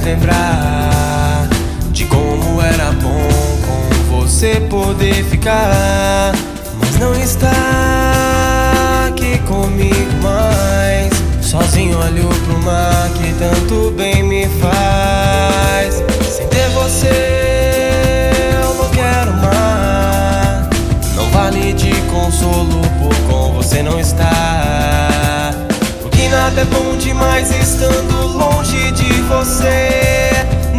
[0.00, 1.48] faz lembrar
[1.92, 3.28] de como era bom
[3.66, 6.32] com você poder ficar,
[6.78, 7.52] mas não está
[9.08, 11.10] aqui comigo mais.
[11.42, 16.02] Sozinho olho pro mar que tanto bem me faz.
[16.30, 18.30] Sem ter você,
[18.62, 20.68] eu não quero mais.
[21.16, 24.99] Não vale de consolo por com você não estar.
[26.20, 29.88] Porque nada é bom demais estando longe de você.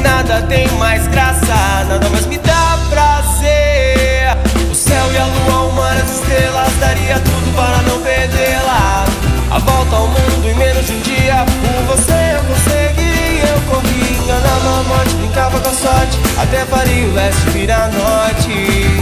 [0.00, 4.36] Nada tem mais graça, nada mais me dá prazer.
[4.70, 9.04] O céu e a lua, o mar, as estrelas, daria tudo para não perdê-la.
[9.50, 11.44] A volta ao mundo em menos de um dia.
[11.44, 16.16] Por você eu conseguiria, eu corria, enganava a morte, brincava com a sorte.
[16.38, 18.93] Até faria o leste virar norte.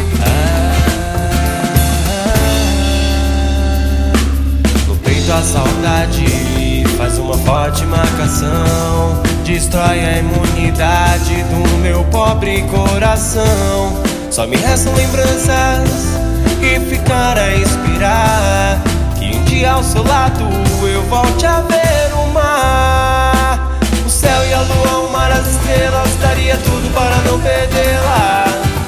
[5.43, 9.23] Saudade faz uma forte marcação.
[9.45, 14.03] Destrói a imunidade do meu pobre coração.
[14.31, 16.17] Só me restam lembranças
[16.61, 18.81] e ficar a inspirar.
[19.19, 20.45] Que um dia ao seu lado
[20.87, 23.79] eu volte a ver o mar.
[24.07, 26.09] O céu e a lua, o mar, as estrelas.
[26.21, 28.45] Daria tudo para não perdê-la.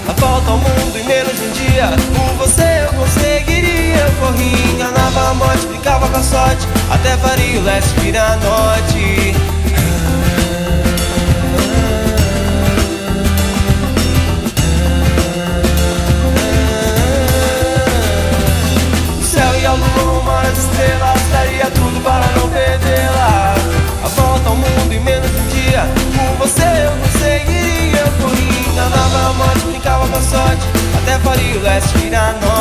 [0.08, 2.33] A volta ao mundo em menos de um dia.
[5.24, 6.66] Corria, enganava a morte, brincava com sorte.
[6.90, 9.34] Até faria o leste virar norte.
[19.18, 23.54] O céu e a lua, mar, as estrelas Daria tudo para não perdê-la
[24.04, 28.72] A volta ao mundo em menos de um dia Por você eu conseguiria Eu corria,
[28.72, 30.64] enganava a morte, brincava com a sorte
[31.02, 32.53] Até faria o leste virar norte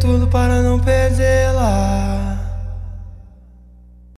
[0.00, 2.09] tudo para não perdê-la.